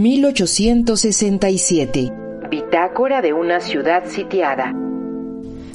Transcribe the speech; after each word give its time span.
1867. 0.00 2.10
Bitácora 2.48 3.20
de 3.20 3.34
una 3.34 3.60
ciudad 3.60 4.06
sitiada. 4.06 4.72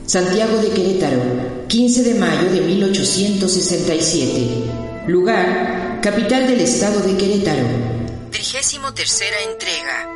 Santiago 0.08 0.58
de 0.58 0.72
Querétaro, 0.72 1.22
15 1.68 2.12
de 2.12 2.20
mayo 2.20 2.52
de 2.52 2.62
1867. 2.62 5.06
Lugar, 5.06 6.00
capital 6.02 6.48
del 6.48 6.62
estado 6.62 7.02
de 7.02 7.16
Querétaro. 7.16 7.68
Trigésimo 8.32 8.96
tercera 8.96 9.36
entrega. 9.48 10.10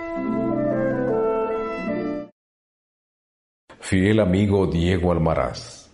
Fiel 3.80 4.21
amigo 4.21 4.66
Diego 4.66 5.12
Almaraz. 5.12 5.91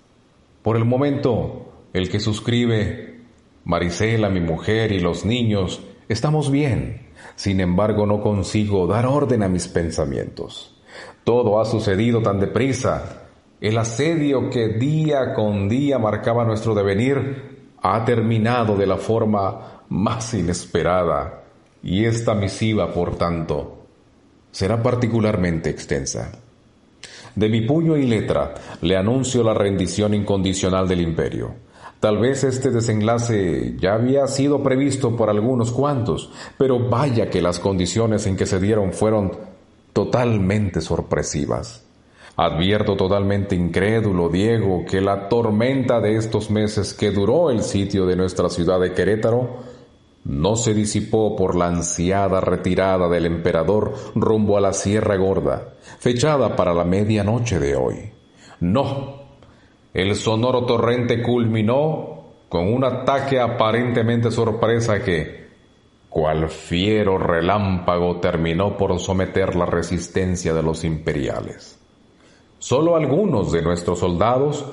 Por 0.61 0.77
el 0.77 0.85
momento, 0.85 1.89
el 1.91 2.09
que 2.09 2.21
suscribe, 2.21 3.25
Marisela, 3.65 4.29
mi 4.29 4.39
mujer 4.39 4.93
y 4.93 5.01
los 5.01 5.25
niños, 5.25 5.81
estamos 6.09 6.51
bien. 6.51 7.07
Sin 7.35 7.59
embargo, 7.59 8.05
no 8.05 8.21
consigo 8.21 8.87
dar 8.87 9.05
orden 9.05 9.43
a 9.43 9.49
mis 9.49 9.67
pensamientos. 9.67 10.75
Todo 11.23 11.59
ha 11.59 11.65
sucedido 11.65 12.21
tan 12.21 12.39
deprisa 12.39 13.25
el 13.61 13.77
asedio 13.77 14.49
que 14.49 14.67
día 14.67 15.33
con 15.33 15.69
día 15.69 15.97
marcaba 15.97 16.43
nuestro 16.43 16.75
devenir 16.75 17.71
ha 17.81 18.03
terminado 18.03 18.75
de 18.75 18.85
la 18.85 18.97
forma 18.97 19.81
más 19.89 20.33
inesperada 20.33 21.43
y 21.81 22.05
esta 22.05 22.33
misiva, 22.35 22.93
por 22.93 23.15
tanto, 23.15 23.85
será 24.51 24.83
particularmente 24.83 25.69
extensa. 25.69 26.31
De 27.33 27.49
mi 27.49 27.61
puño 27.61 27.95
y 27.95 28.05
letra 28.05 28.53
le 28.81 28.97
anuncio 28.97 29.43
la 29.43 29.53
rendición 29.53 30.13
incondicional 30.13 30.87
del 30.87 31.01
imperio. 31.01 31.53
Tal 32.05 32.19
vez 32.19 32.43
este 32.43 32.69
desenlace 32.69 33.77
ya 33.79 33.95
había 33.95 34.27
sido 34.27 34.61
previsto 34.61 35.15
por 35.15 35.31
algunos 35.31 35.71
cuantos, 35.71 36.29
pero 36.55 36.77
vaya 36.87 37.31
que 37.31 37.41
las 37.41 37.57
condiciones 37.57 38.27
en 38.27 38.37
que 38.37 38.45
se 38.45 38.59
dieron 38.59 38.93
fueron 38.93 39.31
totalmente 39.91 40.81
sorpresivas. 40.81 41.83
Advierto 42.35 42.95
totalmente 42.95 43.55
incrédulo, 43.55 44.29
Diego, 44.29 44.85
que 44.87 45.01
la 45.01 45.29
tormenta 45.29 45.99
de 45.99 46.17
estos 46.17 46.51
meses 46.51 46.93
que 46.93 47.09
duró 47.09 47.49
el 47.49 47.63
sitio 47.63 48.05
de 48.05 48.15
nuestra 48.15 48.49
ciudad 48.49 48.79
de 48.79 48.93
Querétaro 48.93 49.63
no 50.25 50.57
se 50.57 50.75
disipó 50.75 51.35
por 51.35 51.55
la 51.55 51.69
ansiada 51.69 52.39
retirada 52.39 53.09
del 53.09 53.25
emperador 53.25 53.95
rumbo 54.13 54.59
a 54.59 54.61
la 54.61 54.73
Sierra 54.73 55.15
Gorda, 55.15 55.73
fechada 55.97 56.55
para 56.55 56.75
la 56.75 56.83
medianoche 56.83 57.57
de 57.57 57.75
hoy. 57.75 58.11
No, 58.59 59.24
el 59.95 60.13
sonoro 60.17 60.65
torrente 60.65 61.21
culminó 61.23 62.25
con 62.49 62.71
un 62.71 62.83
ataque 62.83 63.39
aparentemente 63.39 64.29
sorpresa 64.29 65.01
que, 65.01 65.47
cual 66.09 66.49
fiero 66.49 67.17
relámpago, 67.17 68.19
terminó 68.19 68.75
por 68.75 68.99
someter 68.99 69.55
la 69.55 69.65
resistencia 69.65 70.53
de 70.53 70.61
los 70.61 70.83
imperiales. 70.83 71.79
Solo 72.59 72.97
algunos 72.97 73.53
de 73.53 73.61
nuestros 73.61 73.99
soldados, 73.99 74.65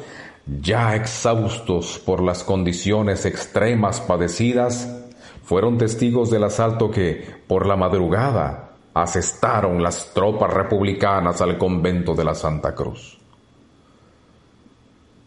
ya 0.61 0.97
exhaustos 0.97 2.03
por 2.05 2.21
las 2.21 2.43
condiciones 2.43 3.25
extremas 3.25 4.01
padecidas, 4.01 5.05
fueron 5.45 5.79
testigos 5.79 6.31
del 6.31 6.43
asalto 6.43 6.91
que, 6.91 7.25
por 7.47 7.67
la 7.67 7.77
madrugada, 7.77 8.73
asestaron 8.93 9.85
las 9.85 10.13
tropas 10.15 10.53
republicanas 10.53 11.41
al 11.41 11.59
convento 11.59 12.13
de 12.13 12.25
la 12.25 12.35
Santa 12.35 12.75
Cruz. 12.75 13.22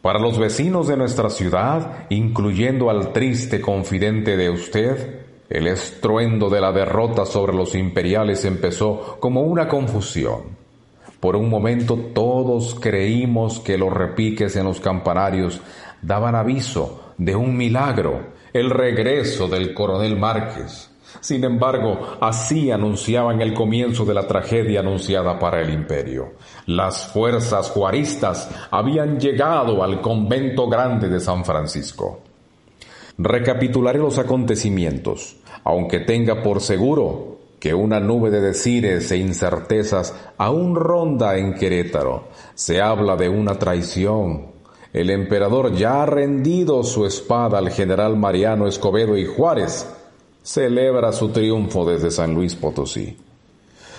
Para 0.05 0.19
los 0.19 0.37
vecinos 0.37 0.87
de 0.87 0.97
nuestra 0.97 1.31
ciudad, 1.31 2.05
incluyendo 2.09 2.91
al 2.91 3.11
triste 3.11 3.59
confidente 3.59 4.37
de 4.37 4.51
usted, 4.51 5.21
el 5.49 5.65
estruendo 5.65 6.47
de 6.51 6.61
la 6.61 6.71
derrota 6.71 7.25
sobre 7.25 7.55
los 7.55 7.73
imperiales 7.73 8.45
empezó 8.45 9.17
como 9.19 9.41
una 9.41 9.67
confusión 9.67 10.63
por 11.19 11.35
un 11.35 11.49
momento 11.49 11.97
todos 12.13 12.75
creímos 12.79 13.59
que 13.59 13.79
los 13.79 13.91
repiques 13.91 14.55
en 14.57 14.65
los 14.65 14.79
campanarios 14.79 15.59
daban 16.03 16.35
aviso 16.35 17.13
de 17.17 17.35
un 17.35 17.57
milagro, 17.57 18.27
el 18.53 18.69
regreso 18.69 19.47
del 19.47 19.73
coronel 19.73 20.19
Márquez. 20.19 20.91
Sin 21.19 21.43
embargo, 21.43 22.17
así 22.21 22.71
anunciaban 22.71 23.41
el 23.41 23.53
comienzo 23.53 24.05
de 24.05 24.13
la 24.13 24.27
tragedia 24.27 24.81
anunciada 24.81 25.39
para 25.39 25.61
el 25.61 25.71
imperio. 25.71 26.33
Las 26.67 27.07
fuerzas 27.07 27.69
juaristas 27.69 28.49
habían 28.71 29.19
llegado 29.19 29.83
al 29.83 30.01
convento 30.01 30.67
grande 30.67 31.09
de 31.09 31.19
San 31.19 31.45
Francisco. 31.45 32.19
Recapitularé 33.17 33.99
los 33.99 34.17
acontecimientos, 34.17 35.37
aunque 35.63 35.99
tenga 36.01 36.43
por 36.43 36.61
seguro 36.61 37.35
que 37.59 37.73
una 37.73 37.99
nube 37.99 38.29
de 38.29 38.41
decires 38.41 39.09
e 39.11 39.17
incertezas 39.17 40.13
aún 40.37 40.75
ronda 40.75 41.37
en 41.37 41.53
Querétaro. 41.53 42.25
Se 42.53 42.81
habla 42.81 43.15
de 43.15 43.29
una 43.29 43.57
traición. 43.57 44.53
El 44.93 45.09
emperador 45.09 45.73
ya 45.73 46.03
ha 46.03 46.05
rendido 46.05 46.83
su 46.83 47.05
espada 47.05 47.57
al 47.57 47.69
general 47.69 48.17
Mariano 48.17 48.67
Escobedo 48.67 49.17
y 49.17 49.25
Juárez 49.25 49.89
celebra 50.45 51.11
su 51.11 51.29
triunfo 51.29 51.85
desde 51.85 52.11
San 52.11 52.35
Luis 52.35 52.53
Potosí. 52.55 53.17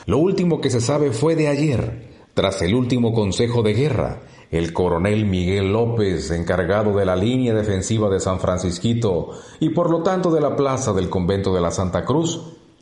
Lo 0.06 0.18
último 0.18 0.60
que 0.60 0.70
se 0.70 0.80
sabe 0.80 1.10
fue 1.10 1.34
de 1.34 1.48
ayer, 1.48 2.06
tras 2.34 2.62
el 2.62 2.72
último 2.76 3.12
consejo 3.12 3.64
de 3.64 3.74
guerra, 3.74 4.22
el 4.52 4.72
coronel 4.72 5.26
Miguel 5.26 5.72
López, 5.72 6.30
encargado 6.30 6.96
de 6.96 7.04
la 7.04 7.16
línea 7.16 7.52
defensiva 7.52 8.08
de 8.08 8.20
San 8.20 8.38
Francisquito 8.38 9.30
y 9.58 9.70
por 9.70 9.90
lo 9.90 10.04
tanto 10.04 10.30
de 10.30 10.40
la 10.40 10.54
plaza 10.54 10.92
del 10.92 11.10
convento 11.10 11.52
de 11.52 11.60
la 11.60 11.72
Santa 11.72 12.04
Cruz, 12.04 12.40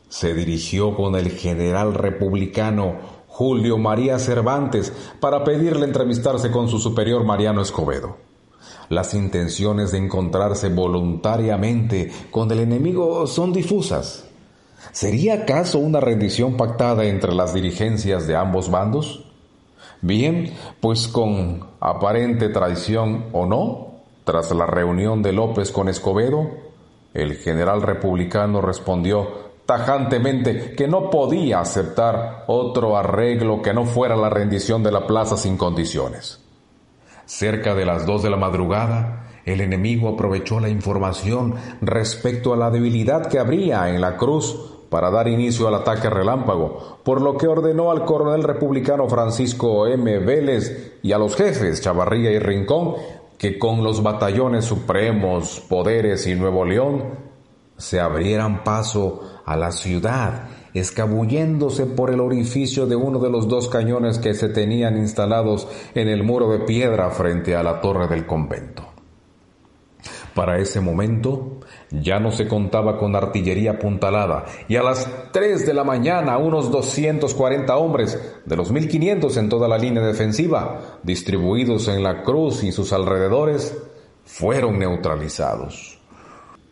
se 0.09 0.35
dirigió 0.35 0.95
con 0.95 1.15
el 1.15 1.31
general 1.31 1.95
republicano 1.95 2.99
Julio 3.27 3.79
María 3.79 4.19
Cervantes 4.19 4.93
para 5.19 5.43
pedirle 5.43 5.85
entrevistarse 5.85 6.51
con 6.51 6.69
su 6.69 6.77
superior 6.77 7.25
Mariano 7.25 7.63
Escobedo. 7.63 8.34
Las 8.89 9.13
intenciones 9.13 9.91
de 9.91 9.97
encontrarse 9.97 10.69
voluntariamente 10.69 12.11
con 12.31 12.51
el 12.51 12.59
enemigo 12.59 13.25
son 13.27 13.51
difusas. 13.51 14.25
¿Sería 14.91 15.33
acaso 15.33 15.79
una 15.79 15.99
rendición 15.99 16.55
pactada 16.55 17.05
entre 17.05 17.33
las 17.33 17.53
dirigencias 17.53 18.27
de 18.27 18.35
ambos 18.35 18.69
bandos? 18.69 19.25
Bien, 20.01 20.53
pues 20.79 21.07
con 21.07 21.65
aparente 21.79 22.49
traición 22.49 23.25
o 23.33 23.45
no, 23.45 23.95
tras 24.23 24.51
la 24.51 24.65
reunión 24.65 25.21
de 25.23 25.33
López 25.33 25.71
con 25.71 25.89
Escobedo, 25.89 26.49
el 27.13 27.35
general 27.35 27.81
republicano 27.81 28.61
respondió 28.61 29.45
tajantemente 29.65 30.75
que 30.75 30.87
no 30.87 31.09
podía 31.09 31.59
aceptar 31.59 32.43
otro 32.47 32.97
arreglo 32.97 33.61
que 33.61 33.73
no 33.73 33.85
fuera 33.85 34.15
la 34.15 34.29
rendición 34.29 34.83
de 34.83 34.91
la 34.91 35.07
plaza 35.07 35.37
sin 35.37 35.57
condiciones. 35.57 36.44
Cerca 37.25 37.75
de 37.75 37.85
las 37.85 38.05
dos 38.05 38.23
de 38.23 38.29
la 38.29 38.37
madrugada, 38.37 39.27
el 39.45 39.61
enemigo 39.61 40.09
aprovechó 40.09 40.59
la 40.59 40.69
información 40.69 41.55
respecto 41.81 42.53
a 42.53 42.57
la 42.57 42.71
debilidad 42.71 43.27
que 43.27 43.39
habría 43.39 43.89
en 43.89 44.01
la 44.01 44.17
cruz 44.17 44.73
para 44.89 45.11
dar 45.11 45.27
inicio 45.27 45.67
al 45.67 45.75
ataque 45.75 46.09
relámpago, 46.09 46.99
por 47.03 47.21
lo 47.21 47.37
que 47.37 47.47
ordenó 47.47 47.91
al 47.91 48.05
coronel 48.05 48.43
republicano 48.43 49.07
Francisco 49.07 49.87
M. 49.87 50.19
Vélez 50.19 50.99
y 51.03 51.11
a 51.11 51.17
los 51.17 51.35
jefes 51.35 51.81
Chavarría 51.81 52.31
y 52.31 52.39
Rincón 52.39 52.95
que 53.37 53.59
con 53.59 53.83
los 53.83 54.01
batallones 54.01 54.65
supremos, 54.65 55.61
Poderes 55.67 56.25
y 56.27 56.35
Nuevo 56.35 56.65
León 56.65 57.03
se 57.77 57.99
abrieran 57.99 58.63
paso 58.63 59.21
a 59.45 59.57
la 59.57 59.71
ciudad, 59.71 60.47
escabulléndose 60.75 61.85
por 61.85 62.11
el 62.11 62.19
orificio 62.19 62.85
de 62.85 62.97
uno 62.97 63.19
de 63.19 63.29
los 63.29 63.47
dos 63.47 63.69
cañones 63.69 64.19
que 64.19 64.33
se 64.33 64.49
tenían 64.49 64.97
instalados 64.97 65.67
en 65.95 66.09
el 66.09 66.23
muro 66.23 66.51
de 66.51 66.59
piedra 66.59 67.09
frente 67.09 67.55
a 67.55 67.63
la 67.63 67.79
torre 67.79 68.07
del 68.07 68.25
convento. 68.25 68.85
Para 70.35 70.59
ese 70.59 70.81
momento 70.81 71.61
ya 71.89 72.19
no 72.19 72.29
se 72.29 72.45
contaba 72.45 72.97
con 72.97 73.15
artillería 73.15 73.71
apuntalada 73.71 74.43
y 74.67 74.75
a 74.75 74.83
las 74.83 75.09
3 75.31 75.65
de 75.65 75.73
la 75.73 75.85
mañana 75.85 76.37
unos 76.37 76.69
240 76.69 77.77
hombres 77.77 78.41
de 78.45 78.55
los 78.57 78.69
1500 78.69 79.37
en 79.37 79.47
toda 79.47 79.69
la 79.69 79.77
línea 79.77 80.03
defensiva, 80.03 80.99
distribuidos 81.03 81.87
en 81.87 82.03
la 82.03 82.21
cruz 82.21 82.65
y 82.65 82.73
sus 82.73 82.91
alrededores, 82.91 83.77
fueron 84.25 84.77
neutralizados. 84.77 85.99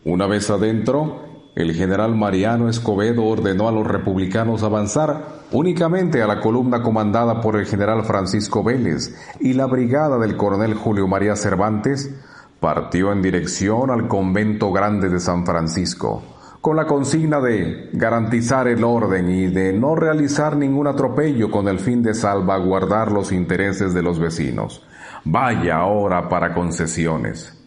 Una 0.04 0.28
vez 0.28 0.50
adentro, 0.50 1.33
el 1.56 1.74
general 1.74 2.16
Mariano 2.16 2.68
Escobedo 2.68 3.26
ordenó 3.26 3.68
a 3.68 3.72
los 3.72 3.86
republicanos 3.86 4.64
avanzar 4.64 5.44
únicamente 5.52 6.24
a 6.24 6.28
la 6.28 6.40
columna 6.40 6.82
comandada 6.82 7.42
por 7.42 7.56
el 7.56 7.68
general 7.68 8.04
Francisco 8.06 8.64
Vélez 8.64 9.16
y 9.40 9.54
la 9.54 9.68
brigada 9.68 10.18
del 10.18 10.36
coronel 10.36 10.74
Julio 10.74 11.08
María 11.08 11.36
Cervantes 11.36 12.16
partió 12.60 13.12
en 13.12 13.22
dirección 13.22 13.92
al 13.92 14.08
convento 14.08 14.72
grande 14.72 15.10
de 15.10 15.20
San 15.20 15.46
Francisco, 15.46 16.24
con 16.60 16.76
la 16.76 16.88
consigna 16.88 17.40
de 17.40 17.90
garantizar 17.94 18.68
el 18.68 18.84
orden 18.84 19.30
y 19.30 19.48
de 19.48 19.74
no 19.74 19.96
realizar 19.96 20.56
ningún 20.56 20.88
atropello 20.88 21.52
con 21.52 21.68
el 21.68 21.80
fin 21.80 22.02
de 22.02 22.16
salvaguardar 22.16 23.12
los 23.12 23.32
intereses 23.32 23.94
de 23.94 24.02
los 24.02 24.18
vecinos. 24.18 24.82
Vaya 25.26 25.76
ahora 25.76 26.30
para 26.30 26.54
concesiones. 26.54 27.63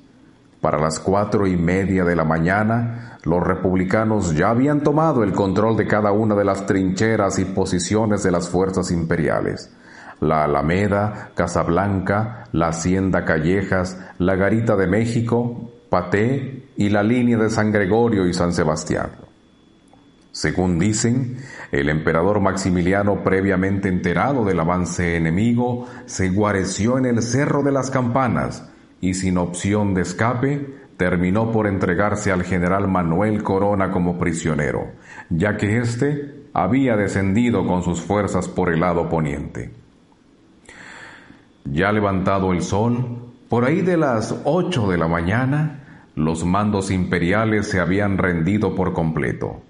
Para 0.66 0.80
las 0.80 0.98
cuatro 0.98 1.46
y 1.46 1.56
media 1.56 2.04
de 2.04 2.16
la 2.16 2.24
mañana, 2.24 3.18
los 3.22 3.40
republicanos 3.40 4.34
ya 4.34 4.50
habían 4.50 4.80
tomado 4.80 5.22
el 5.22 5.30
control 5.30 5.76
de 5.76 5.86
cada 5.86 6.10
una 6.10 6.34
de 6.34 6.44
las 6.44 6.66
trincheras 6.66 7.38
y 7.38 7.44
posiciones 7.44 8.24
de 8.24 8.32
las 8.32 8.48
fuerzas 8.48 8.90
imperiales. 8.90 9.72
La 10.18 10.42
Alameda, 10.42 11.30
Casablanca, 11.36 12.48
la 12.50 12.70
Hacienda 12.70 13.24
Callejas, 13.24 13.96
la 14.18 14.34
Garita 14.34 14.74
de 14.74 14.88
México, 14.88 15.70
Paté 15.88 16.64
y 16.76 16.88
la 16.88 17.04
línea 17.04 17.38
de 17.38 17.48
San 17.48 17.70
Gregorio 17.70 18.26
y 18.26 18.34
San 18.34 18.52
Sebastián. 18.52 19.10
Según 20.32 20.80
dicen, 20.80 21.36
el 21.70 21.88
emperador 21.88 22.40
Maximiliano, 22.40 23.22
previamente 23.22 23.88
enterado 23.88 24.44
del 24.44 24.58
avance 24.58 25.16
enemigo, 25.16 25.86
se 26.06 26.28
guareció 26.30 26.98
en 26.98 27.06
el 27.06 27.22
Cerro 27.22 27.62
de 27.62 27.70
las 27.70 27.92
Campanas 27.92 28.64
y 29.00 29.14
sin 29.14 29.38
opción 29.38 29.94
de 29.94 30.02
escape, 30.02 30.74
terminó 30.96 31.52
por 31.52 31.66
entregarse 31.66 32.32
al 32.32 32.42
general 32.42 32.88
Manuel 32.88 33.42
Corona 33.42 33.90
como 33.90 34.18
prisionero, 34.18 34.92
ya 35.28 35.56
que 35.56 35.78
éste 35.78 36.46
había 36.52 36.96
descendido 36.96 37.66
con 37.66 37.82
sus 37.82 38.00
fuerzas 38.00 38.48
por 38.48 38.72
el 38.72 38.80
lado 38.80 39.08
poniente. 39.08 39.70
Ya 41.64 41.92
levantado 41.92 42.52
el 42.52 42.62
sol, 42.62 43.18
por 43.48 43.64
ahí 43.64 43.82
de 43.82 43.96
las 43.96 44.34
ocho 44.44 44.88
de 44.88 44.96
la 44.96 45.08
mañana, 45.08 45.82
los 46.14 46.44
mandos 46.44 46.90
imperiales 46.90 47.68
se 47.68 47.78
habían 47.78 48.16
rendido 48.16 48.74
por 48.74 48.94
completo. 48.94 49.60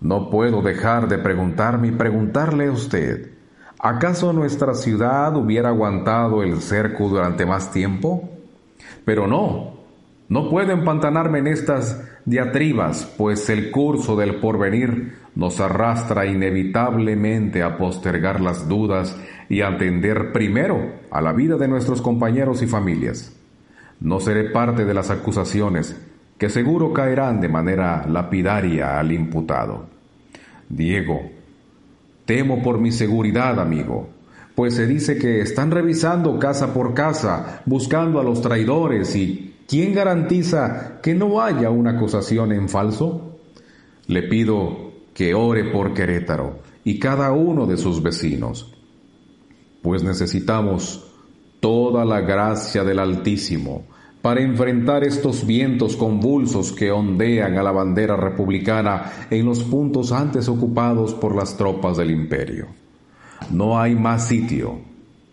No 0.00 0.28
puedo 0.28 0.60
dejar 0.60 1.06
de 1.08 1.18
preguntarme 1.18 1.88
y 1.88 1.92
preguntarle 1.92 2.66
a 2.66 2.72
usted, 2.72 3.30
¿acaso 3.78 4.32
nuestra 4.32 4.74
ciudad 4.74 5.36
hubiera 5.36 5.68
aguantado 5.68 6.42
el 6.42 6.60
cerco 6.60 7.08
durante 7.08 7.46
más 7.46 7.70
tiempo? 7.70 8.33
Pero 9.04 9.26
no, 9.26 9.74
no 10.28 10.48
puedo 10.48 10.72
empantanarme 10.72 11.40
en 11.40 11.48
estas 11.48 12.02
diatribas, 12.24 13.12
pues 13.18 13.50
el 13.50 13.70
curso 13.70 14.16
del 14.16 14.36
porvenir 14.36 15.14
nos 15.34 15.60
arrastra 15.60 16.26
inevitablemente 16.26 17.62
a 17.62 17.76
postergar 17.76 18.40
las 18.40 18.68
dudas 18.68 19.16
y 19.48 19.60
atender 19.60 20.32
primero 20.32 20.92
a 21.10 21.20
la 21.20 21.32
vida 21.32 21.56
de 21.56 21.68
nuestros 21.68 22.00
compañeros 22.00 22.62
y 22.62 22.66
familias. 22.66 23.36
No 24.00 24.20
seré 24.20 24.50
parte 24.50 24.84
de 24.84 24.94
las 24.94 25.10
acusaciones 25.10 26.00
que 26.38 26.48
seguro 26.48 26.92
caerán 26.92 27.40
de 27.40 27.48
manera 27.48 28.06
lapidaria 28.08 28.98
al 28.98 29.12
imputado. 29.12 29.86
Diego, 30.68 31.30
temo 32.24 32.62
por 32.62 32.78
mi 32.78 32.92
seguridad, 32.92 33.60
amigo, 33.60 34.08
pues 34.54 34.74
se 34.74 34.86
dice 34.86 35.18
que 35.18 35.40
están 35.40 35.70
revisando 35.70 36.38
casa 36.38 36.72
por 36.72 36.94
casa, 36.94 37.62
buscando 37.66 38.20
a 38.20 38.24
los 38.24 38.40
traidores 38.40 39.16
y 39.16 39.54
¿quién 39.66 39.94
garantiza 39.94 41.00
que 41.02 41.14
no 41.14 41.40
haya 41.40 41.70
una 41.70 41.92
acusación 41.92 42.52
en 42.52 42.68
falso? 42.68 43.38
Le 44.06 44.22
pido 44.22 44.92
que 45.12 45.34
ore 45.34 45.64
por 45.72 45.94
Querétaro 45.94 46.60
y 46.84 46.98
cada 46.98 47.32
uno 47.32 47.66
de 47.66 47.76
sus 47.76 48.02
vecinos, 48.02 48.72
pues 49.82 50.04
necesitamos 50.04 51.10
toda 51.60 52.04
la 52.04 52.20
gracia 52.20 52.84
del 52.84 52.98
Altísimo 52.98 53.86
para 54.22 54.40
enfrentar 54.40 55.04
estos 55.04 55.46
vientos 55.46 55.96
convulsos 55.96 56.72
que 56.72 56.90
ondean 56.90 57.58
a 57.58 57.62
la 57.62 57.72
bandera 57.72 58.16
republicana 58.16 59.12
en 59.30 59.44
los 59.44 59.62
puntos 59.64 60.12
antes 60.12 60.48
ocupados 60.48 61.12
por 61.14 61.34
las 61.34 61.56
tropas 61.56 61.96
del 61.96 62.10
imperio. 62.10 62.83
No 63.50 63.78
hay 63.78 63.94
más 63.94 64.28
sitio 64.28 64.80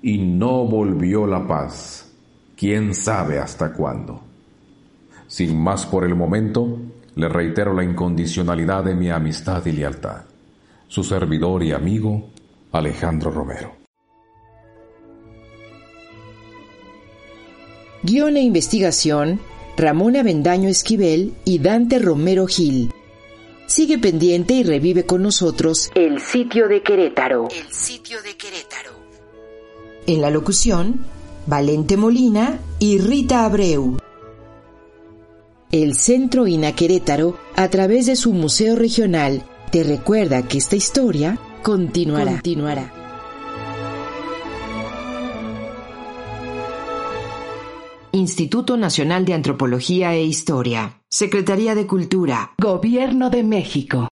y 0.02 0.18
no 0.18 0.66
volvió 0.66 1.26
la 1.26 1.48
paz. 1.48 2.12
¿Quién 2.56 2.94
sabe 2.94 3.40
hasta 3.40 3.74
cuándo? 3.74 4.22
Sin 5.28 5.58
más 5.58 5.86
por 5.86 6.04
el 6.04 6.16
momento, 6.16 6.78
le 7.16 7.30
reitero 7.30 7.74
la 7.74 7.84
incondicionalidad 7.84 8.84
de 8.84 8.96
mi 8.96 9.10
amistad 9.10 9.66
y 9.66 9.72
lealtad. 9.72 10.24
Su 10.88 11.04
servidor 11.04 11.64
y 11.64 11.72
amigo, 11.72 12.30
Alejandro 12.72 13.32
Romero. 13.32 13.74
Guión 18.04 18.36
e 18.36 18.42
investigación, 18.42 19.40
Ramón 19.78 20.16
Avendaño 20.16 20.70
Esquivel 20.70 21.34
y 21.46 21.60
Dante 21.60 22.00
Romero 22.00 22.48
Gil. 22.48 22.92
Sigue 23.72 23.98
pendiente 24.00 24.54
y 24.54 24.64
revive 24.64 25.06
con 25.06 25.22
nosotros 25.22 25.92
El 25.96 26.20
sitio 26.20 26.68
de 26.68 26.84
Querétaro. 26.84 27.48
El 27.48 27.72
sitio 27.72 28.22
de 28.22 28.36
Querétaro. 28.36 28.92
En 30.08 30.20
la 30.20 30.30
locución, 30.30 31.06
Valente 31.48 31.96
Molina 31.96 32.60
y 32.80 32.98
Rita 32.98 33.46
Abreu. 33.46 33.98
El 35.72 35.96
Centro 35.96 36.48
INA 36.48 36.76
Querétaro, 36.76 37.40
a 37.56 37.70
través 37.70 38.08
de 38.08 38.18
su 38.18 38.34
Museo 38.34 38.76
Regional, 38.76 39.42
te 39.72 39.84
recuerda 39.84 40.46
que 40.46 40.58
esta 40.58 40.76
historia 40.76 41.40
continuará. 41.64 42.34
continuará. 42.34 42.94
Instituto 48.12 48.76
Nacional 48.76 49.24
de 49.24 49.34
Antropología 49.34 50.14
e 50.14 50.26
Historia, 50.26 51.01
Secretaría 51.14 51.76
de 51.76 51.88
Cultura, 51.88 52.54
Gobierno 52.58 53.30
de 53.30 53.44
México. 53.44 54.11